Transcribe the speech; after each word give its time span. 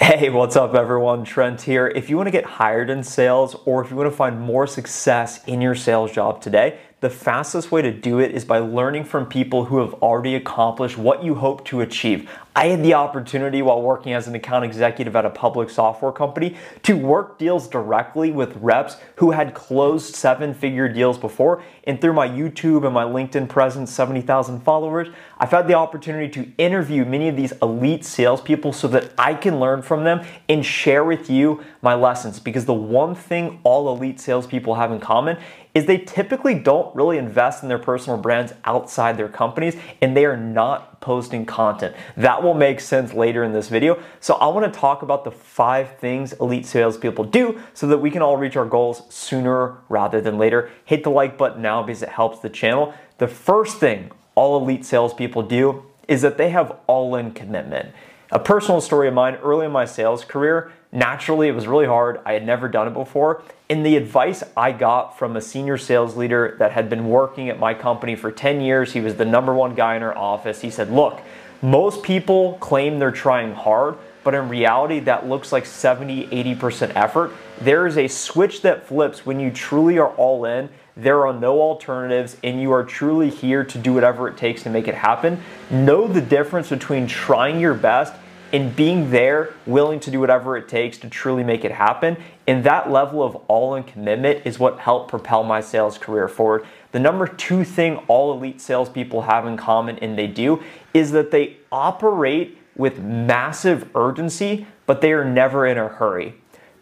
Hey, 0.00 0.30
what's 0.30 0.54
up, 0.54 0.74
everyone? 0.74 1.24
Trent 1.24 1.62
here. 1.62 1.88
If 1.88 2.08
you 2.08 2.16
want 2.16 2.28
to 2.28 2.30
get 2.30 2.44
hired 2.44 2.88
in 2.88 3.02
sales 3.02 3.56
or 3.64 3.84
if 3.84 3.90
you 3.90 3.96
want 3.96 4.08
to 4.08 4.16
find 4.16 4.40
more 4.40 4.64
success 4.64 5.44
in 5.46 5.60
your 5.60 5.74
sales 5.74 6.12
job 6.12 6.40
today, 6.40 6.78
the 7.00 7.10
fastest 7.10 7.72
way 7.72 7.82
to 7.82 7.92
do 7.92 8.20
it 8.20 8.30
is 8.30 8.44
by 8.44 8.58
learning 8.60 9.04
from 9.04 9.26
people 9.26 9.64
who 9.64 9.78
have 9.78 9.94
already 9.94 10.36
accomplished 10.36 10.96
what 10.96 11.24
you 11.24 11.34
hope 11.34 11.64
to 11.66 11.80
achieve. 11.80 12.30
I 12.58 12.66
had 12.70 12.82
the 12.82 12.94
opportunity 12.94 13.62
while 13.62 13.80
working 13.80 14.14
as 14.14 14.26
an 14.26 14.34
account 14.34 14.64
executive 14.64 15.14
at 15.14 15.24
a 15.24 15.30
public 15.30 15.70
software 15.70 16.10
company 16.10 16.56
to 16.82 16.96
work 16.96 17.38
deals 17.38 17.68
directly 17.68 18.32
with 18.32 18.56
reps 18.56 18.96
who 19.14 19.30
had 19.30 19.54
closed 19.54 20.16
seven 20.16 20.52
figure 20.52 20.88
deals 20.88 21.18
before. 21.18 21.62
And 21.84 22.00
through 22.00 22.14
my 22.14 22.26
YouTube 22.26 22.84
and 22.84 22.92
my 22.92 23.04
LinkedIn 23.04 23.48
presence, 23.48 23.92
70,000 23.92 24.58
followers, 24.62 25.06
I've 25.38 25.52
had 25.52 25.68
the 25.68 25.74
opportunity 25.74 26.28
to 26.30 26.50
interview 26.58 27.04
many 27.04 27.28
of 27.28 27.36
these 27.36 27.52
elite 27.62 28.04
salespeople 28.04 28.72
so 28.72 28.88
that 28.88 29.12
I 29.16 29.34
can 29.34 29.60
learn 29.60 29.80
from 29.80 30.02
them 30.02 30.26
and 30.48 30.66
share 30.66 31.04
with 31.04 31.30
you 31.30 31.62
my 31.80 31.94
lessons. 31.94 32.40
Because 32.40 32.64
the 32.64 32.74
one 32.74 33.14
thing 33.14 33.60
all 33.62 33.94
elite 33.94 34.18
salespeople 34.18 34.74
have 34.74 34.90
in 34.90 34.98
common 34.98 35.38
is 35.74 35.86
they 35.86 35.98
typically 35.98 36.54
don't 36.54 36.94
really 36.96 37.18
invest 37.18 37.62
in 37.62 37.68
their 37.68 37.78
personal 37.78 38.18
brands 38.18 38.52
outside 38.64 39.16
their 39.16 39.28
companies 39.28 39.76
and 40.02 40.16
they 40.16 40.24
are 40.24 40.36
not 40.36 41.00
posting 41.00 41.46
content. 41.46 41.94
That 42.16 42.42
will 42.42 42.47
make 42.54 42.80
sense 42.80 43.12
later 43.12 43.44
in 43.44 43.52
this 43.52 43.68
video. 43.68 44.02
So 44.20 44.34
I 44.34 44.46
want 44.48 44.72
to 44.72 44.80
talk 44.80 45.02
about 45.02 45.24
the 45.24 45.30
five 45.30 45.98
things 45.98 46.32
elite 46.34 46.66
salespeople 46.66 47.24
do 47.24 47.60
so 47.74 47.86
that 47.88 47.98
we 47.98 48.10
can 48.10 48.22
all 48.22 48.36
reach 48.36 48.56
our 48.56 48.66
goals 48.66 49.02
sooner 49.08 49.78
rather 49.88 50.20
than 50.20 50.38
later. 50.38 50.70
Hit 50.84 51.04
the 51.04 51.10
like 51.10 51.38
button 51.38 51.62
now 51.62 51.82
because 51.82 52.02
it 52.02 52.08
helps 52.10 52.40
the 52.40 52.50
channel. 52.50 52.94
The 53.18 53.28
first 53.28 53.78
thing 53.78 54.10
all 54.34 54.60
elite 54.62 54.84
salespeople 54.84 55.42
do 55.42 55.84
is 56.06 56.22
that 56.22 56.38
they 56.38 56.50
have 56.50 56.76
all-in 56.86 57.32
commitment. 57.32 57.90
A 58.30 58.38
personal 58.38 58.80
story 58.80 59.08
of 59.08 59.14
mine 59.14 59.36
early 59.36 59.66
in 59.66 59.72
my 59.72 59.86
sales 59.86 60.22
career, 60.22 60.70
naturally 60.92 61.48
it 61.48 61.54
was 61.54 61.66
really 61.66 61.86
hard. 61.86 62.20
I 62.26 62.34
had 62.34 62.44
never 62.44 62.68
done 62.68 62.86
it 62.86 62.94
before. 62.94 63.42
And 63.70 63.84
the 63.84 63.96
advice 63.96 64.42
I 64.56 64.72
got 64.72 65.18
from 65.18 65.36
a 65.36 65.40
senior 65.40 65.78
sales 65.78 66.14
leader 66.14 66.54
that 66.58 66.72
had 66.72 66.90
been 66.90 67.08
working 67.08 67.48
at 67.48 67.58
my 67.58 67.72
company 67.72 68.16
for 68.16 68.30
10 68.30 68.60
years, 68.60 68.92
he 68.92 69.00
was 69.00 69.16
the 69.16 69.24
number 69.24 69.54
one 69.54 69.74
guy 69.74 69.96
in 69.96 70.02
our 70.02 70.16
office. 70.16 70.60
He 70.60 70.70
said, 70.70 70.90
Look, 70.90 71.20
most 71.62 72.02
people 72.02 72.54
claim 72.60 72.98
they're 72.98 73.10
trying 73.10 73.52
hard, 73.52 73.96
but 74.22 74.34
in 74.34 74.48
reality, 74.48 75.00
that 75.00 75.28
looks 75.28 75.52
like 75.52 75.66
70, 75.66 76.28
80% 76.28 76.92
effort. 76.94 77.32
There 77.60 77.86
is 77.86 77.96
a 77.96 78.08
switch 78.08 78.62
that 78.62 78.86
flips 78.86 79.26
when 79.26 79.40
you 79.40 79.50
truly 79.50 79.98
are 79.98 80.10
all 80.10 80.44
in. 80.44 80.68
There 80.96 81.26
are 81.26 81.32
no 81.32 81.60
alternatives, 81.60 82.36
and 82.44 82.60
you 82.60 82.72
are 82.72 82.84
truly 82.84 83.30
here 83.30 83.64
to 83.64 83.78
do 83.78 83.92
whatever 83.92 84.28
it 84.28 84.36
takes 84.36 84.62
to 84.64 84.70
make 84.70 84.86
it 84.86 84.94
happen. 84.94 85.40
Know 85.70 86.06
the 86.06 86.20
difference 86.20 86.68
between 86.68 87.06
trying 87.06 87.60
your 87.60 87.74
best 87.74 88.12
and 88.52 88.74
being 88.74 89.10
there, 89.10 89.54
willing 89.66 90.00
to 90.00 90.10
do 90.10 90.20
whatever 90.20 90.56
it 90.56 90.68
takes 90.68 90.98
to 90.98 91.08
truly 91.08 91.44
make 91.44 91.64
it 91.64 91.72
happen. 91.72 92.16
And 92.46 92.64
that 92.64 92.90
level 92.90 93.22
of 93.22 93.36
all 93.48 93.74
in 93.74 93.82
commitment 93.82 94.46
is 94.46 94.58
what 94.58 94.78
helped 94.78 95.10
propel 95.10 95.44
my 95.44 95.60
sales 95.60 95.98
career 95.98 96.28
forward. 96.28 96.66
The 96.92 97.00
number 97.00 97.26
two 97.26 97.64
thing 97.64 97.96
all 98.08 98.32
elite 98.32 98.60
salespeople 98.60 99.22
have 99.22 99.46
in 99.46 99.56
common, 99.56 99.98
and 99.98 100.18
they 100.18 100.26
do, 100.26 100.62
is 100.94 101.12
that 101.12 101.30
they 101.30 101.58
operate 101.70 102.58
with 102.76 102.98
massive 103.00 103.88
urgency, 103.94 104.66
but 104.86 105.00
they 105.00 105.12
are 105.12 105.24
never 105.24 105.66
in 105.66 105.76
a 105.76 105.88
hurry. 105.88 106.34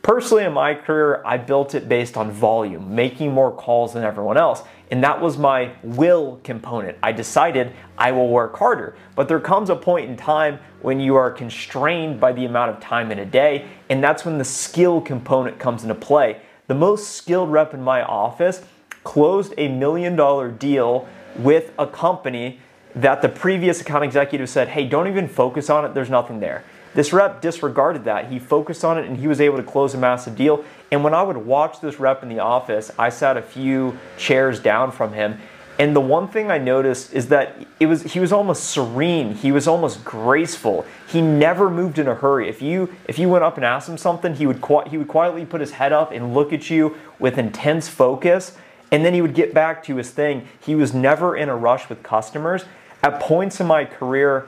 Personally, 0.03 0.45
in 0.45 0.53
my 0.53 0.73
career, 0.73 1.21
I 1.27 1.37
built 1.37 1.75
it 1.75 1.89
based 1.89 2.17
on 2.17 2.31
volume, 2.31 2.95
making 2.95 3.33
more 3.33 3.51
calls 3.51 3.95
than 3.95 4.05
everyone 4.05 4.37
else. 4.37 4.63
And 4.93 5.03
that 5.03 5.21
was 5.21 5.37
my 5.37 5.73
will 5.83 6.39
component. 6.45 6.97
I 7.03 7.11
decided 7.11 7.73
I 7.99 8.13
will 8.13 8.29
work 8.29 8.57
harder. 8.57 8.95
But 9.17 9.27
there 9.27 9.41
comes 9.41 9.69
a 9.69 9.75
point 9.75 10.09
in 10.09 10.17
time 10.17 10.61
when 10.81 11.01
you 11.01 11.17
are 11.17 11.33
constrained 11.33 12.21
by 12.21 12.31
the 12.31 12.45
amount 12.45 12.71
of 12.71 12.79
time 12.81 13.11
in 13.11 13.19
a 13.19 13.27
day, 13.27 13.67
and 13.91 14.05
that's 14.05 14.25
when 14.25 14.39
the 14.39 14.45
skill 14.45 15.01
component 15.01 15.59
comes 15.59 15.83
into 15.83 15.97
play. 15.97 16.41
The 16.69 16.75
most 16.77 17.17
skilled 17.17 17.51
rep 17.51 17.75
in 17.75 17.83
my 17.83 18.03
office 18.03 18.63
closed 19.07 19.55
a 19.57 19.69
million 19.69 20.17
dollar 20.17 20.51
deal 20.51 21.09
with 21.37 21.73
a 21.79 21.87
company 21.87 22.59
that 22.97 23.23
the 23.23 23.29
previous 23.29 23.81
account 23.81 24.03
executive 24.03 24.49
said, 24.51 24.69
hey, 24.69 24.87
don't 24.87 25.07
even 25.07 25.29
focus 25.29 25.71
on 25.71 25.85
it, 25.85 25.95
there's 25.95 26.11
nothing 26.11 26.41
there. 26.41 26.65
This 26.95 27.13
rep 27.13 27.41
disregarded 27.41 28.05
that. 28.05 28.33
He 28.33 28.39
focused 28.39 28.85
on 28.85 28.99
it 28.99 29.07
and 29.07 29.17
he 29.19 29.29
was 29.29 29.41
able 29.41 29.59
to 29.59 29.63
close 29.63 29.95
a 29.95 29.99
massive 29.99 30.35
deal. 30.35 30.65
And 30.91 31.05
when 31.05 31.15
I 31.15 31.23
would 31.23 31.37
watch 31.37 31.81
this 31.81 32.01
rep 32.01 32.23
in 32.23 32.29
the 32.29 32.41
office, 32.41 32.91
I 32.99 33.11
sat 33.11 33.37
a 33.37 33.43
few 33.43 33.97
chairs 34.19 34.59
down 34.59 34.91
from 34.91 35.13
him. 35.13 35.39
And 35.79 35.95
the 35.95 36.01
one 36.01 36.27
thing 36.27 36.51
I 36.51 36.57
noticed 36.57 37.13
is 37.13 37.29
that 37.29 37.55
it 37.79 37.87
was 37.87 38.03
he 38.03 38.19
was 38.19 38.33
almost 38.33 38.65
serene. 38.65 39.35
He 39.35 39.53
was 39.53 39.69
almost 39.69 40.05
graceful. 40.05 40.87
He 41.07 41.21
never 41.21 41.69
moved 41.69 41.99
in 41.99 42.09
a 42.09 42.15
hurry. 42.15 42.49
If 42.49 42.63
you 42.63 42.95
if 43.07 43.19
you 43.19 43.29
went 43.29 43.45
up 43.45 43.57
and 43.57 43.65
asked 43.65 43.89
him 43.89 43.99
something, 43.99 44.35
he 44.35 44.47
would 44.47 44.65
he 44.87 44.97
would 44.97 45.09
quietly 45.09 45.45
put 45.45 45.61
his 45.61 45.73
head 45.73 45.93
up 45.93 46.13
and 46.13 46.33
look 46.33 46.55
at 46.55 46.71
you 46.71 46.97
with 47.19 47.37
intense 47.37 47.89
focus, 47.89 48.57
and 48.91 49.05
then 49.05 49.15
he 49.15 49.21
would 49.21 49.35
get 49.35 49.53
back 49.53 49.85
to 49.85 49.97
his 49.97 50.11
thing. 50.11 50.47
He 50.61 50.75
was 50.75 50.95
never 50.95 51.37
in 51.37 51.49
a 51.49 51.57
rush 51.57 51.89
with 51.89 52.03
customers. 52.03 52.65
At 53.03 53.21
points 53.21 53.61
in 53.61 53.67
my 53.67 53.85
career, 53.85 54.47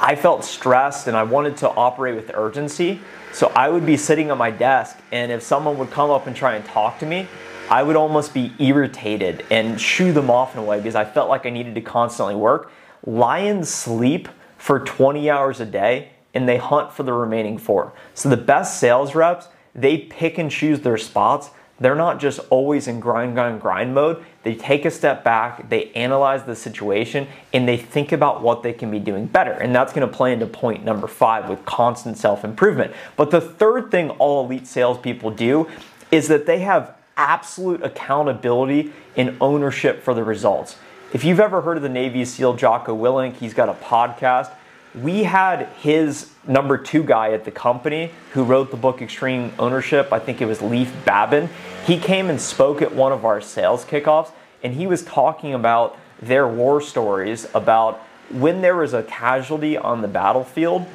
I 0.00 0.16
felt 0.16 0.44
stressed 0.44 1.06
and 1.06 1.16
I 1.16 1.22
wanted 1.22 1.56
to 1.58 1.70
operate 1.70 2.14
with 2.14 2.30
urgency. 2.34 3.00
So 3.32 3.48
I 3.54 3.68
would 3.68 3.84
be 3.84 3.96
sitting 3.96 4.30
at 4.30 4.36
my 4.36 4.50
desk, 4.50 4.96
and 5.10 5.32
if 5.32 5.42
someone 5.42 5.76
would 5.78 5.90
come 5.90 6.08
up 6.08 6.28
and 6.28 6.36
try 6.36 6.54
and 6.54 6.64
talk 6.64 7.00
to 7.00 7.06
me, 7.06 7.26
I 7.68 7.82
would 7.82 7.96
almost 7.96 8.32
be 8.34 8.52
irritated 8.58 9.44
and 9.50 9.80
shoo 9.80 10.12
them 10.12 10.30
off 10.30 10.54
in 10.54 10.60
a 10.60 10.64
way 10.64 10.78
because 10.78 10.94
I 10.94 11.04
felt 11.04 11.28
like 11.28 11.46
I 11.46 11.50
needed 11.50 11.74
to 11.74 11.80
constantly 11.80 12.36
work. 12.36 12.70
Lions 13.06 13.68
sleep 13.68 14.28
for 14.58 14.80
20 14.80 15.30
hours 15.30 15.60
a 15.60 15.66
day 15.66 16.10
and 16.34 16.48
they 16.48 16.58
hunt 16.58 16.92
for 16.92 17.02
the 17.02 17.12
remaining 17.12 17.58
four. 17.58 17.92
So 18.14 18.28
the 18.28 18.36
best 18.36 18.78
sales 18.78 19.14
reps, 19.14 19.48
they 19.74 19.98
pick 19.98 20.38
and 20.38 20.50
choose 20.50 20.80
their 20.80 20.98
spots 20.98 21.50
they're 21.80 21.94
not 21.96 22.20
just 22.20 22.40
always 22.50 22.86
in 22.86 23.00
grind, 23.00 23.34
grind, 23.34 23.60
grind 23.60 23.94
mode. 23.94 24.24
They 24.44 24.54
take 24.54 24.84
a 24.84 24.90
step 24.90 25.24
back, 25.24 25.68
they 25.68 25.90
analyze 25.92 26.44
the 26.44 26.54
situation, 26.54 27.26
and 27.52 27.66
they 27.66 27.76
think 27.76 28.12
about 28.12 28.42
what 28.42 28.62
they 28.62 28.72
can 28.72 28.90
be 28.90 29.00
doing 29.00 29.26
better. 29.26 29.52
And 29.52 29.74
that's 29.74 29.92
gonna 29.92 30.06
play 30.06 30.32
into 30.32 30.46
point 30.46 30.84
number 30.84 31.08
five 31.08 31.48
with 31.48 31.64
constant 31.64 32.16
self 32.16 32.44
improvement. 32.44 32.92
But 33.16 33.30
the 33.30 33.40
third 33.40 33.90
thing 33.90 34.10
all 34.10 34.44
elite 34.44 34.66
salespeople 34.66 35.32
do 35.32 35.68
is 36.10 36.28
that 36.28 36.46
they 36.46 36.60
have 36.60 36.94
absolute 37.16 37.82
accountability 37.82 38.92
and 39.16 39.36
ownership 39.40 40.02
for 40.02 40.14
the 40.14 40.24
results. 40.24 40.76
If 41.12 41.24
you've 41.24 41.40
ever 41.40 41.60
heard 41.60 41.76
of 41.76 41.82
the 41.82 41.88
Navy 41.88 42.24
SEAL 42.24 42.54
Jocko 42.54 42.96
Willink, 42.96 43.34
he's 43.36 43.54
got 43.54 43.68
a 43.68 43.74
podcast 43.74 44.50
we 44.94 45.24
had 45.24 45.66
his 45.80 46.30
number 46.46 46.78
two 46.78 47.02
guy 47.02 47.32
at 47.32 47.44
the 47.44 47.50
company 47.50 48.12
who 48.32 48.44
wrote 48.44 48.70
the 48.70 48.76
book 48.76 49.02
Extreme 49.02 49.52
Ownership. 49.58 50.12
I 50.12 50.18
think 50.18 50.40
it 50.40 50.46
was 50.46 50.62
Leif 50.62 50.92
Babin. 51.04 51.48
He 51.84 51.98
came 51.98 52.30
and 52.30 52.40
spoke 52.40 52.80
at 52.80 52.94
one 52.94 53.12
of 53.12 53.24
our 53.24 53.40
sales 53.40 53.84
kickoffs, 53.84 54.30
and 54.62 54.74
he 54.74 54.86
was 54.86 55.02
talking 55.04 55.52
about 55.52 55.98
their 56.22 56.46
war 56.46 56.80
stories 56.80 57.46
about 57.54 58.00
when 58.30 58.62
there 58.62 58.76
was 58.76 58.94
a 58.94 59.02
casualty 59.02 59.76
on 59.76 60.00
the 60.00 60.08
battlefield, 60.08 60.86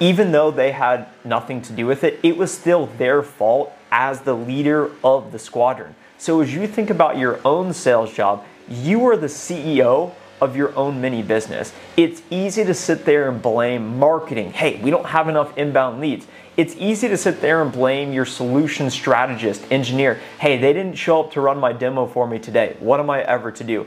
even 0.00 0.30
though 0.32 0.50
they 0.50 0.72
had 0.72 1.08
nothing 1.24 1.60
to 1.62 1.72
do 1.72 1.86
with 1.86 2.04
it, 2.04 2.20
it 2.22 2.36
was 2.36 2.56
still 2.56 2.86
their 2.98 3.22
fault 3.22 3.72
as 3.90 4.20
the 4.20 4.34
leader 4.34 4.90
of 5.02 5.32
the 5.32 5.38
squadron. 5.38 5.94
So 6.16 6.40
as 6.40 6.54
you 6.54 6.66
think 6.66 6.90
about 6.90 7.18
your 7.18 7.40
own 7.44 7.72
sales 7.72 8.12
job, 8.12 8.44
you 8.68 9.04
are 9.06 9.16
the 9.16 9.26
CEO 9.26 10.14
of 10.40 10.56
your 10.56 10.74
own 10.76 11.00
mini 11.00 11.22
business. 11.22 11.72
It's 11.96 12.22
easy 12.30 12.64
to 12.64 12.74
sit 12.74 13.04
there 13.04 13.28
and 13.28 13.40
blame 13.40 13.98
marketing. 13.98 14.52
Hey, 14.52 14.80
we 14.80 14.90
don't 14.90 15.06
have 15.06 15.28
enough 15.28 15.56
inbound 15.56 16.00
leads. 16.00 16.26
It's 16.56 16.74
easy 16.76 17.08
to 17.08 17.16
sit 17.16 17.40
there 17.40 17.62
and 17.62 17.70
blame 17.70 18.12
your 18.12 18.24
solution 18.24 18.90
strategist, 18.90 19.64
engineer. 19.70 20.20
Hey, 20.40 20.58
they 20.58 20.72
didn't 20.72 20.96
show 20.96 21.20
up 21.20 21.32
to 21.32 21.40
run 21.40 21.58
my 21.58 21.72
demo 21.72 22.06
for 22.06 22.26
me 22.26 22.38
today. 22.38 22.76
What 22.80 22.98
am 22.98 23.10
I 23.10 23.22
ever 23.22 23.52
to 23.52 23.64
do? 23.64 23.86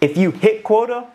If 0.00 0.16
you 0.16 0.30
hit 0.30 0.62
quota, 0.62 1.06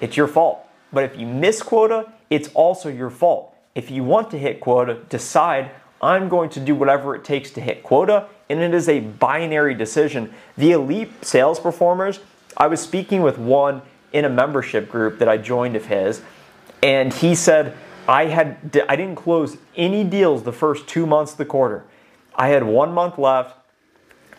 it's 0.00 0.16
your 0.16 0.28
fault. 0.28 0.66
But 0.92 1.04
if 1.04 1.18
you 1.18 1.26
miss 1.26 1.62
quota, 1.62 2.12
it's 2.30 2.48
also 2.54 2.88
your 2.88 3.10
fault. 3.10 3.54
If 3.74 3.90
you 3.90 4.04
want 4.04 4.30
to 4.30 4.38
hit 4.38 4.60
quota, 4.60 4.94
decide 5.08 5.70
I'm 6.00 6.28
going 6.28 6.50
to 6.50 6.60
do 6.60 6.74
whatever 6.74 7.14
it 7.14 7.24
takes 7.24 7.50
to 7.52 7.60
hit 7.60 7.82
quota, 7.82 8.26
and 8.48 8.60
it 8.60 8.72
is 8.72 8.88
a 8.88 9.00
binary 9.00 9.74
decision. 9.74 10.32
The 10.56 10.72
elite 10.72 11.24
sales 11.24 11.58
performers, 11.58 12.20
I 12.56 12.66
was 12.66 12.80
speaking 12.80 13.22
with 13.22 13.38
one 13.38 13.82
in 14.12 14.24
a 14.24 14.28
membership 14.28 14.90
group 14.90 15.18
that 15.18 15.28
I 15.28 15.36
joined 15.36 15.76
of 15.76 15.86
his, 15.86 16.22
and 16.82 17.12
he 17.12 17.34
said, 17.34 17.76
I 18.08 18.26
had 18.26 18.84
I 18.88 18.96
didn't 18.96 19.16
close 19.16 19.56
any 19.74 20.04
deals 20.04 20.44
the 20.44 20.52
first 20.52 20.86
two 20.86 21.06
months 21.06 21.32
of 21.32 21.38
the 21.38 21.44
quarter. 21.44 21.84
I 22.34 22.48
had 22.48 22.64
one 22.64 22.92
month 22.92 23.18
left. 23.18 23.56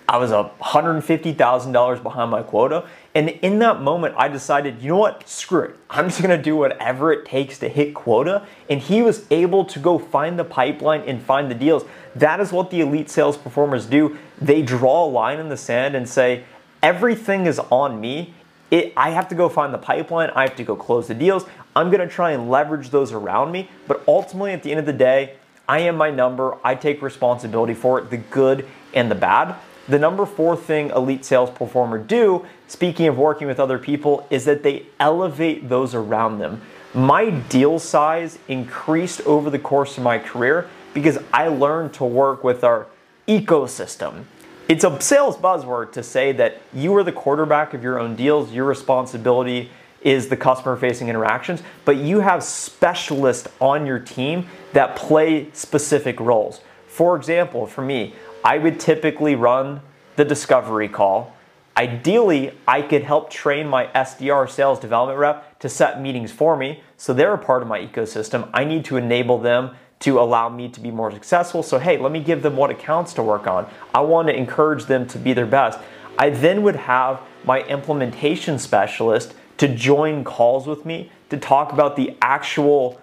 I 0.09 0.15
was 0.17 0.31
$150,000 0.31 2.03
behind 2.03 2.31
my 2.31 2.41
quota. 2.41 2.87
And 3.13 3.29
in 3.29 3.59
that 3.59 3.81
moment, 3.81 4.15
I 4.17 4.29
decided, 4.29 4.81
you 4.81 4.89
know 4.89 4.97
what? 4.97 5.27
Screw 5.27 5.63
it. 5.63 5.75
I'm 5.89 6.05
just 6.05 6.21
gonna 6.21 6.41
do 6.41 6.55
whatever 6.55 7.11
it 7.11 7.25
takes 7.25 7.59
to 7.59 7.67
hit 7.67 7.93
quota. 7.93 8.47
And 8.69 8.79
he 8.79 9.01
was 9.01 9.25
able 9.31 9.65
to 9.65 9.79
go 9.79 9.99
find 9.99 10.39
the 10.39 10.45
pipeline 10.45 11.01
and 11.01 11.21
find 11.21 11.51
the 11.51 11.55
deals. 11.55 11.83
That 12.15 12.39
is 12.39 12.53
what 12.53 12.69
the 12.69 12.79
elite 12.79 13.09
sales 13.09 13.35
performers 13.35 13.85
do. 13.85 14.17
They 14.39 14.61
draw 14.61 15.05
a 15.05 15.09
line 15.09 15.39
in 15.39 15.49
the 15.49 15.57
sand 15.57 15.93
and 15.93 16.07
say, 16.07 16.45
everything 16.81 17.45
is 17.45 17.59
on 17.59 17.99
me. 17.99 18.33
It, 18.69 18.93
I 18.97 19.11
have 19.11 19.29
to 19.29 19.35
go 19.35 19.49
find 19.49 19.73
the 19.73 19.77
pipeline. 19.77 20.29
I 20.31 20.43
have 20.43 20.55
to 20.57 20.63
go 20.63 20.75
close 20.75 21.07
the 21.07 21.13
deals. 21.13 21.45
I'm 21.75 21.89
gonna 21.89 22.07
try 22.07 22.31
and 22.31 22.49
leverage 22.49 22.89
those 22.89 23.11
around 23.11 23.51
me. 23.51 23.69
But 23.87 24.03
ultimately, 24.07 24.51
at 24.51 24.63
the 24.63 24.71
end 24.71 24.79
of 24.79 24.85
the 24.85 24.93
day, 24.93 25.35
I 25.67 25.79
am 25.79 25.97
my 25.97 26.09
number. 26.09 26.57
I 26.63 26.75
take 26.75 27.01
responsibility 27.01 27.73
for 27.73 27.99
it, 27.99 28.09
the 28.09 28.17
good 28.17 28.67
and 28.93 29.11
the 29.11 29.15
bad. 29.15 29.55
The 29.87 29.99
number 29.99 30.25
four 30.25 30.57
thing 30.57 30.89
elite 30.89 31.23
sales 31.23 31.49
performer 31.49 31.97
do, 31.97 32.45
speaking 32.67 33.07
of 33.07 33.17
working 33.17 33.47
with 33.47 33.59
other 33.59 33.79
people, 33.79 34.27
is 34.29 34.43
that 34.45 34.63
they 34.63 34.85
elevate 34.99 35.69
those 35.69 35.95
around 35.95 36.39
them. 36.39 36.61
My 36.93 37.29
deal 37.29 37.79
size 37.79 38.37
increased 38.47 39.21
over 39.21 39.49
the 39.49 39.59
course 39.59 39.97
of 39.97 40.03
my 40.03 40.19
career 40.19 40.69
because 40.93 41.17
I 41.31 41.47
learned 41.47 41.93
to 41.95 42.05
work 42.05 42.43
with 42.43 42.63
our 42.63 42.87
ecosystem. 43.27 44.25
It's 44.67 44.83
a 44.83 44.99
sales 44.99 45.37
buzzword 45.37 45.93
to 45.93 46.03
say 46.03 46.33
that 46.33 46.61
you 46.73 46.93
are 46.97 47.03
the 47.03 47.13
quarterback 47.13 47.73
of 47.73 47.83
your 47.83 47.97
own 47.97 48.17
deals, 48.17 48.51
your 48.51 48.65
responsibility 48.65 49.71
is 50.01 50.27
the 50.27 50.35
customer 50.35 50.75
facing 50.75 51.07
interactions, 51.07 51.63
but 51.85 51.95
you 51.95 52.19
have 52.19 52.43
specialists 52.43 53.47
on 53.61 53.85
your 53.85 53.99
team 53.99 54.45
that 54.73 54.97
play 54.97 55.49
specific 55.53 56.19
roles. 56.19 56.59
For 56.87 57.15
example, 57.15 57.65
for 57.65 57.81
me, 57.81 58.13
I 58.43 58.57
would 58.57 58.77
typically 58.77 59.35
run 59.35 59.79
the 60.17 60.25
discovery 60.25 60.89
call. 60.89 61.36
Ideally, 61.77 62.53
I 62.67 62.81
could 62.81 63.03
help 63.03 63.29
train 63.29 63.67
my 63.67 63.85
SDR 63.87 64.49
sales 64.49 64.79
development 64.79 65.19
rep 65.19 65.59
to 65.59 65.69
set 65.69 66.01
meetings 66.01 66.31
for 66.31 66.57
me. 66.57 66.81
So 66.97 67.13
they're 67.13 67.35
a 67.35 67.37
part 67.37 67.61
of 67.61 67.67
my 67.67 67.79
ecosystem. 67.79 68.49
I 68.51 68.65
need 68.65 68.83
to 68.85 68.97
enable 68.97 69.37
them 69.37 69.75
to 69.99 70.19
allow 70.19 70.49
me 70.49 70.69
to 70.69 70.79
be 70.79 70.89
more 70.89 71.11
successful. 71.11 71.61
So, 71.61 71.77
hey, 71.77 71.97
let 71.97 72.11
me 72.11 72.19
give 72.19 72.41
them 72.41 72.55
what 72.55 72.71
accounts 72.71 73.13
to 73.13 73.23
work 73.23 73.45
on. 73.45 73.69
I 73.93 74.01
want 74.01 74.27
to 74.27 74.35
encourage 74.35 74.85
them 74.85 75.07
to 75.09 75.19
be 75.19 75.33
their 75.33 75.45
best. 75.45 75.79
I 76.17 76.31
then 76.31 76.63
would 76.63 76.75
have 76.75 77.21
my 77.45 77.61
implementation 77.63 78.57
specialist 78.57 79.35
to 79.57 79.67
join 79.67 80.23
calls 80.23 80.65
with 80.65 80.83
me 80.83 81.11
to 81.29 81.37
talk 81.37 81.73
about 81.73 81.95
the 81.95 82.15
actual 82.21 82.99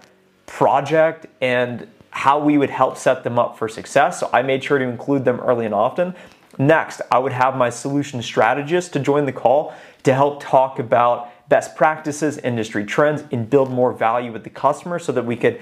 project 0.46 1.26
and 1.40 1.86
how 2.10 2.38
we 2.38 2.58
would 2.58 2.70
help 2.70 2.96
set 2.96 3.22
them 3.22 3.38
up 3.38 3.56
for 3.56 3.68
success. 3.68 4.18
So 4.18 4.30
I 4.32 4.42
made 4.42 4.62
sure 4.64 4.78
to 4.78 4.84
include 4.84 5.24
them 5.24 5.40
early 5.40 5.64
and 5.64 5.74
often. 5.74 6.14
Next, 6.58 7.00
I 7.10 7.18
would 7.18 7.32
have 7.32 7.56
my 7.56 7.70
solution 7.70 8.22
strategist 8.22 8.92
to 8.92 9.00
join 9.00 9.26
the 9.26 9.32
call 9.32 9.74
to 10.04 10.14
help 10.14 10.42
talk 10.42 10.78
about 10.78 11.30
best 11.48 11.76
practices, 11.76 12.38
industry 12.38 12.84
trends, 12.84 13.24
and 13.32 13.48
build 13.48 13.70
more 13.70 13.92
value 13.92 14.32
with 14.32 14.44
the 14.44 14.50
customer 14.50 14.98
so 14.98 15.12
that 15.12 15.24
we 15.24 15.36
could 15.36 15.60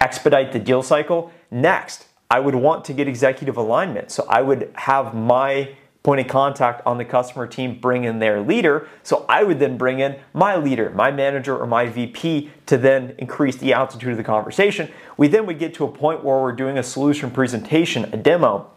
expedite 0.00 0.52
the 0.52 0.58
deal 0.58 0.82
cycle. 0.82 1.32
Next, 1.50 2.06
I 2.30 2.40
would 2.40 2.54
want 2.54 2.84
to 2.86 2.92
get 2.92 3.08
executive 3.08 3.56
alignment. 3.56 4.10
So 4.10 4.26
I 4.28 4.42
would 4.42 4.70
have 4.74 5.14
my 5.14 5.76
point 6.02 6.20
of 6.20 6.26
contact 6.26 6.84
on 6.84 6.98
the 6.98 7.04
customer 7.04 7.46
team 7.46 7.78
bring 7.78 8.04
in 8.04 8.18
their 8.18 8.40
leader. 8.40 8.88
So 9.02 9.24
I 9.28 9.44
would 9.44 9.60
then 9.60 9.76
bring 9.76 10.00
in 10.00 10.18
my 10.32 10.56
leader, 10.56 10.90
my 10.90 11.12
manager, 11.12 11.56
or 11.56 11.66
my 11.66 11.86
VP 11.86 12.50
to 12.66 12.76
then 12.76 13.14
increase 13.18 13.56
the 13.56 13.72
altitude 13.72 14.10
of 14.10 14.16
the 14.16 14.24
conversation. 14.24 14.90
We 15.16 15.28
then 15.28 15.46
would 15.46 15.58
get 15.58 15.74
to 15.74 15.84
a 15.84 15.88
point 15.88 16.24
where 16.24 16.38
we're 16.38 16.52
doing 16.52 16.78
a 16.78 16.82
solution 16.82 17.30
presentation, 17.30 18.04
a 18.12 18.16
demo. 18.16 18.70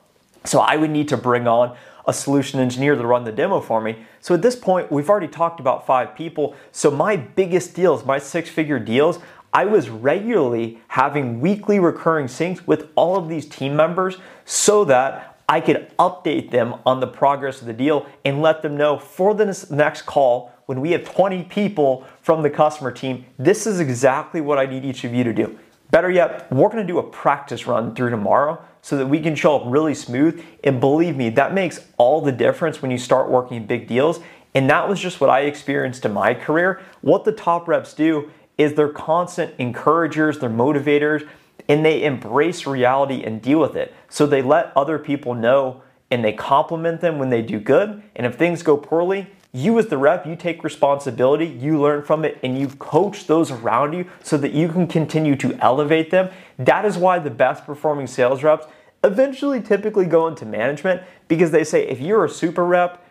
So 0.46 0.60
I 0.60 0.76
would 0.76 0.92
need 0.92 1.08
to 1.10 1.18
bring 1.18 1.48
on 1.48 1.76
a 2.08 2.14
solution 2.14 2.60
engineer 2.60 2.96
to 2.96 3.06
run 3.06 3.24
the 3.24 3.32
demo 3.32 3.60
for 3.60 3.82
me. 3.82 4.06
So 4.22 4.36
at 4.36 4.42
this 4.42 4.56
point, 4.56 4.92
we've 4.92 5.10
already 5.10 5.28
talked 5.28 5.60
about 5.60 5.86
five 5.86 6.16
people. 6.16 6.56
So 6.72 6.92
my 6.92 7.18
biggest 7.18 7.74
deals, 7.74 8.06
my 8.06 8.20
six 8.20 8.50
figure 8.50 8.80
deals, 8.80 9.20
I 9.54 9.66
was 9.66 9.90
regularly 9.90 10.82
having 10.90 11.40
weekly 11.40 11.80
recurring 11.80 12.28
syncs 12.28 12.66
with 12.68 12.90
all 12.96 13.16
of 13.16 13.30
these 13.30 13.48
team 13.48 13.76
members 13.76 14.18
so 14.44 14.86
that 14.86 15.40
I 15.48 15.62
could 15.62 15.92
update 15.98 16.52
them 16.52 16.76
on 16.86 17.00
the 17.00 17.08
progress 17.08 17.62
of 17.62 17.68
the 17.68 17.74
deal 17.74 18.06
and 18.24 18.42
let 18.42 18.62
them 18.62 18.76
know 18.76 18.98
for 18.98 19.34
the 19.34 19.68
next 19.70 20.04
call 20.04 20.52
when 20.66 20.82
we 20.82 20.92
have 20.92 21.06
20 21.06 21.44
people 21.44 22.06
from 22.22 22.42
the 22.42 22.50
customer 22.50 22.92
team, 22.92 23.26
this 23.38 23.68
is 23.68 23.80
exactly 23.80 24.42
what 24.42 24.58
I 24.58 24.66
need 24.66 24.84
each 24.84 25.04
of 25.04 25.14
you 25.14 25.24
to 25.24 25.34
do. 25.34 25.58
Better 25.96 26.12
yet, 26.12 26.52
we're 26.52 26.68
gonna 26.68 26.84
do 26.84 27.00
a 27.00 27.04
practice 27.04 27.68
run 27.68 27.96
through 27.96 28.10
tomorrow 28.10 28.62
so 28.82 28.98
that 28.98 29.06
we 29.06 29.22
can 29.22 29.34
show 29.34 29.56
up 29.56 29.62
really 29.66 29.94
smooth. 29.94 30.44
And 30.62 30.82
believe 30.82 31.16
me, 31.16 31.30
that 31.30 31.54
makes 31.54 31.88
all 31.96 32.20
the 32.20 32.34
difference 32.34 32.82
when 32.82 32.92
you 32.92 32.98
start 32.98 33.30
working 33.30 33.66
big 33.66 33.88
deals. 33.88 34.20
And 34.54 34.70
that 34.70 34.90
was 34.90 35.00
just 35.00 35.22
what 35.22 35.30
I 35.30 35.44
experienced 35.44 36.04
in 36.04 36.12
my 36.12 36.34
career. 36.34 36.82
What 37.00 37.24
the 37.24 37.32
top 37.32 37.70
reps 37.70 37.94
do 37.94 38.30
is 38.58 38.74
they're 38.74 38.90
constant 38.90 39.54
encouragers, 39.58 40.40
they're 40.40 40.50
motivators, 40.50 41.26
and 41.70 41.86
they 41.86 42.04
embrace 42.04 42.68
reality 42.68 43.24
and 43.24 43.42
deal 43.42 43.62
with 43.62 43.78
it. 43.78 43.94
So 44.10 44.26
they 44.26 44.42
let 44.42 44.74
other 44.76 45.00
people 45.00 45.34
know 45.34 45.82
and 46.12 46.26
they 46.26 46.34
compliment 46.34 47.00
them 47.00 47.20
when 47.20 47.30
they 47.30 47.42
do 47.42 47.58
good. 47.58 48.04
And 48.18 48.28
if 48.28 48.36
things 48.36 48.64
go 48.64 48.76
poorly, 48.76 49.28
you 49.56 49.80
as 49.80 49.88
the 49.88 49.98
rep, 49.98 50.26
you 50.26 50.36
take 50.36 50.64
responsibility, 50.64 51.46
you 51.46 51.80
learn 51.80 52.04
from 52.04 52.26
it, 52.26 52.38
and 52.44 52.60
you 52.60 52.68
coach 52.68 53.26
those 53.26 53.52
around 53.52 53.94
you 53.94 54.06
so 54.22 54.38
that 54.38 54.52
you 54.52 54.68
can 54.68 54.86
continue 54.86 55.36
to 55.38 55.54
elevate 55.62 56.12
them. 56.12 56.30
That 56.60 56.84
is 56.84 56.98
why 56.98 57.20
the 57.20 57.30
best 57.30 57.66
performing 57.66 58.08
sales 58.08 58.44
reps 58.44 58.68
eventually 59.04 59.62
typically 59.62 60.08
go 60.08 60.28
into 60.28 60.46
management 60.46 61.04
because 61.28 61.52
they 61.52 61.64
say, 61.64 61.88
if 61.88 62.02
you're 62.02 62.26
a 62.26 62.30
super 62.30 62.66
rep, 62.66 63.02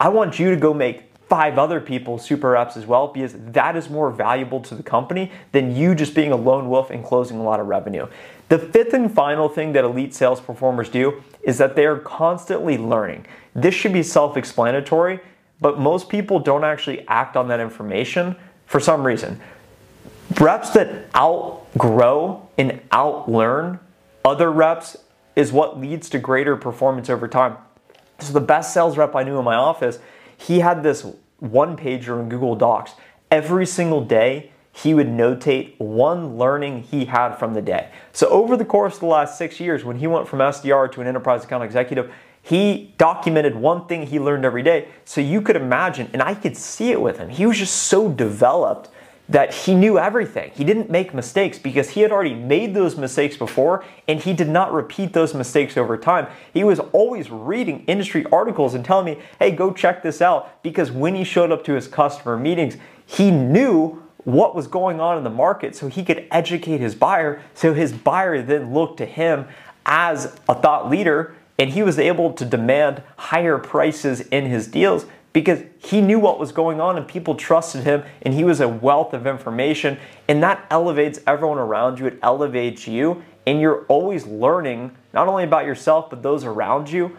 I 0.00 0.08
want 0.08 0.38
you 0.38 0.50
to 0.50 0.56
go 0.56 0.74
make 0.74 1.04
five 1.28 1.58
other 1.58 1.80
people 1.80 2.18
super 2.18 2.50
reps 2.50 2.76
as 2.76 2.86
well 2.86 3.08
because 3.08 3.34
that 3.34 3.76
is 3.76 3.88
more 3.88 4.10
valuable 4.10 4.60
to 4.60 4.74
the 4.74 4.82
company 4.82 5.30
than 5.52 5.74
you 5.74 5.94
just 5.94 6.14
being 6.14 6.32
a 6.32 6.36
lone 6.36 6.68
wolf 6.68 6.90
and 6.90 7.04
closing 7.04 7.38
a 7.38 7.42
lot 7.42 7.60
of 7.60 7.66
revenue. 7.66 8.06
The 8.48 8.58
fifth 8.58 8.92
and 8.92 9.12
final 9.12 9.48
thing 9.48 9.72
that 9.72 9.84
elite 9.84 10.14
sales 10.14 10.40
performers 10.40 10.88
do 10.88 11.22
is 11.42 11.58
that 11.58 11.76
they 11.76 11.86
are 11.86 11.98
constantly 11.98 12.76
learning. 12.76 13.26
This 13.54 13.74
should 13.74 13.92
be 13.92 14.02
self 14.02 14.36
explanatory, 14.36 15.20
but 15.64 15.78
most 15.78 16.10
people 16.10 16.38
don't 16.38 16.62
actually 16.62 17.08
act 17.08 17.38
on 17.38 17.48
that 17.48 17.58
information 17.58 18.36
for 18.66 18.78
some 18.78 19.02
reason. 19.02 19.40
Reps 20.38 20.68
that 20.74 21.06
outgrow 21.16 22.46
and 22.58 22.82
outlearn 22.90 23.78
other 24.26 24.52
reps 24.52 24.98
is 25.34 25.52
what 25.52 25.80
leads 25.80 26.10
to 26.10 26.18
greater 26.18 26.54
performance 26.54 27.08
over 27.08 27.26
time. 27.26 27.56
So, 28.18 28.34
the 28.34 28.42
best 28.42 28.74
sales 28.74 28.98
rep 28.98 29.16
I 29.16 29.22
knew 29.22 29.38
in 29.38 29.44
my 29.46 29.54
office 29.54 30.00
he 30.36 30.60
had 30.60 30.82
this 30.82 31.06
one 31.38 31.78
pager 31.78 32.20
in 32.20 32.28
Google 32.28 32.56
Docs. 32.56 32.92
Every 33.30 33.64
single 33.64 34.04
day, 34.04 34.52
he 34.70 34.92
would 34.92 35.06
notate 35.06 35.80
one 35.80 36.36
learning 36.36 36.82
he 36.82 37.06
had 37.06 37.36
from 37.36 37.54
the 37.54 37.62
day. 37.62 37.88
So, 38.12 38.28
over 38.28 38.58
the 38.58 38.66
course 38.66 38.96
of 38.96 39.00
the 39.00 39.06
last 39.06 39.38
six 39.38 39.58
years, 39.60 39.82
when 39.82 39.96
he 39.96 40.06
went 40.06 40.28
from 40.28 40.40
SDR 40.40 40.92
to 40.92 41.00
an 41.00 41.06
enterprise 41.06 41.42
account 41.42 41.64
executive, 41.64 42.12
he 42.44 42.94
documented 42.98 43.56
one 43.56 43.86
thing 43.86 44.06
he 44.06 44.20
learned 44.20 44.44
every 44.44 44.62
day. 44.62 44.88
So, 45.06 45.22
you 45.22 45.40
could 45.40 45.56
imagine, 45.56 46.10
and 46.12 46.22
I 46.22 46.34
could 46.34 46.56
see 46.58 46.90
it 46.90 47.00
with 47.00 47.16
him, 47.16 47.30
he 47.30 47.46
was 47.46 47.58
just 47.58 47.74
so 47.74 48.10
developed 48.10 48.90
that 49.30 49.54
he 49.54 49.74
knew 49.74 49.98
everything. 49.98 50.50
He 50.54 50.64
didn't 50.64 50.90
make 50.90 51.14
mistakes 51.14 51.58
because 51.58 51.90
he 51.90 52.02
had 52.02 52.12
already 52.12 52.34
made 52.34 52.74
those 52.74 52.96
mistakes 52.96 53.38
before 53.38 53.82
and 54.06 54.20
he 54.20 54.34
did 54.34 54.48
not 54.48 54.72
repeat 54.72 55.14
those 55.14 55.32
mistakes 55.32 55.78
over 55.78 55.96
time. 55.96 56.26
He 56.52 56.62
was 56.62 56.78
always 56.92 57.30
reading 57.30 57.84
industry 57.86 58.26
articles 58.30 58.74
and 58.74 58.84
telling 58.84 59.06
me, 59.06 59.22
hey, 59.38 59.50
go 59.50 59.72
check 59.72 60.02
this 60.02 60.20
out. 60.20 60.62
Because 60.62 60.92
when 60.92 61.14
he 61.14 61.24
showed 61.24 61.50
up 61.50 61.64
to 61.64 61.72
his 61.72 61.88
customer 61.88 62.36
meetings, 62.36 62.76
he 63.06 63.30
knew 63.30 64.02
what 64.24 64.54
was 64.54 64.66
going 64.66 65.00
on 65.00 65.16
in 65.16 65.24
the 65.24 65.30
market 65.30 65.74
so 65.74 65.88
he 65.88 66.04
could 66.04 66.26
educate 66.30 66.80
his 66.80 66.94
buyer. 66.94 67.42
So 67.54 67.72
his 67.72 67.94
buyer 67.94 68.42
then 68.42 68.74
looked 68.74 68.98
to 68.98 69.06
him 69.06 69.46
as 69.86 70.36
a 70.48 70.54
thought 70.54 70.90
leader 70.90 71.34
and 71.58 71.70
he 71.70 71.82
was 71.82 71.98
able 71.98 72.32
to 72.32 72.44
demand 72.44 73.02
higher 73.16 73.58
prices 73.58 74.20
in 74.20 74.46
his 74.46 74.66
deals 74.66 75.06
because 75.32 75.62
he 75.78 76.00
knew 76.00 76.18
what 76.18 76.38
was 76.38 76.52
going 76.52 76.80
on 76.80 76.96
and 76.96 77.06
people 77.06 77.34
trusted 77.34 77.82
him 77.84 78.04
and 78.22 78.34
he 78.34 78.44
was 78.44 78.60
a 78.60 78.68
wealth 78.68 79.12
of 79.12 79.26
information. 79.26 79.98
And 80.28 80.42
that 80.42 80.64
elevates 80.70 81.20
everyone 81.26 81.58
around 81.58 81.98
you. 81.98 82.06
It 82.06 82.18
elevates 82.22 82.86
you. 82.86 83.22
And 83.46 83.60
you're 83.60 83.84
always 83.86 84.26
learning 84.26 84.96
not 85.12 85.28
only 85.28 85.44
about 85.44 85.66
yourself 85.66 86.08
but 86.08 86.22
those 86.22 86.44
around 86.44 86.90
you. 86.90 87.16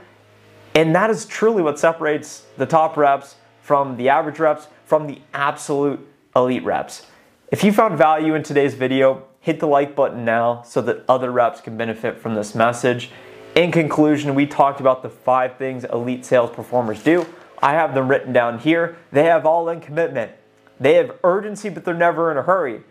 And 0.73 0.95
that 0.95 1.09
is 1.09 1.25
truly 1.25 1.61
what 1.61 1.77
separates 1.77 2.45
the 2.57 2.65
top 2.65 2.97
reps 2.97 3.35
from 3.61 3.97
the 3.97 4.09
average 4.09 4.39
reps 4.39 4.67
from 4.85 5.07
the 5.07 5.19
absolute 5.33 5.99
elite 6.35 6.63
reps. 6.63 7.07
If 7.51 7.63
you 7.63 7.71
found 7.71 7.97
value 7.97 8.35
in 8.35 8.43
today's 8.43 8.73
video 8.73 9.25
hit 9.39 9.59
the 9.59 9.67
like 9.67 9.95
button 9.95 10.25
now 10.25 10.61
so 10.63 10.81
that 10.81 11.03
other 11.07 11.31
reps 11.31 11.61
can 11.61 11.77
benefit 11.77 12.19
from 12.19 12.33
this 12.33 12.55
message 12.55 13.11
in 13.55 13.71
conclusion 13.71 14.35
we 14.35 14.45
talked 14.45 14.79
about 14.79 15.01
the 15.01 15.09
five 15.09 15.57
things 15.57 15.83
elite 15.85 16.25
sales 16.25 16.51
performers 16.51 17.03
do 17.03 17.25
I 17.59 17.73
have 17.73 17.93
them 17.93 18.07
written 18.07 18.33
down 18.33 18.59
here. 18.59 18.97
They 19.11 19.23
have 19.23 19.45
all 19.45 19.69
in 19.69 19.81
commitment. 19.81 20.31
They 20.79 20.95
have 20.95 21.17
urgency, 21.23 21.69
but 21.69 21.85
they're 21.85 21.93
never 21.93 22.31
in 22.31 22.37
a 22.37 22.43
hurry. 22.43 22.81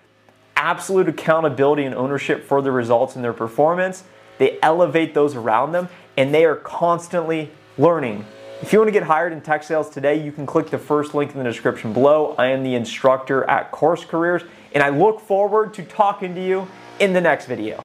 Absolute 0.57 1.09
accountability 1.09 1.85
and 1.85 1.95
ownership 1.95 2.45
for 2.45 2.63
the 2.63 2.73
results 2.73 3.17
in 3.17 3.23
their 3.23 3.33
performance. 3.33 4.05
They 4.39 4.59
elevate 4.63 5.15
those 5.15 5.37
around 5.37 5.73
them, 5.73 5.89
and 6.17 6.35
they 6.35 6.45
are 6.45 6.57
constantly 6.57 7.51
learning. 7.77 8.25
If 8.63 8.73
you 8.73 8.79
want 8.79 8.89
to 8.89 8.93
get 8.93 9.03
hired 9.03 9.33
in 9.33 9.43
tech 9.43 9.63
sales 9.63 9.91
today, 9.91 10.25
you 10.25 10.33
can 10.33 10.47
click 10.47 10.71
the 10.71 10.79
first 10.79 11.15
link 11.15 11.33
in 11.33 11.39
the 11.39 11.45
description 11.45 11.93
below. 11.93 12.35
I 12.39 12.47
am 12.47 12.63
the 12.63 12.75
instructor 12.75 13.45
at 13.45 13.71
Course 13.71 14.05
Careers, 14.05 14.43
and 14.73 14.83
I 14.83 14.89
look 14.89 15.21
forward 15.21 15.75
to 15.75 15.83
talking 15.85 16.35
to 16.35 16.45
you 16.45 16.67
in 16.99 17.13
the 17.13 17.21
next 17.21 17.47
video. 17.47 17.83